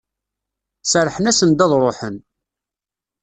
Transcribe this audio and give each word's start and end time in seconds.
Serrḥen-asen-d 0.91 1.59
ad 1.65 1.69
d-ruḥen. 1.71 2.15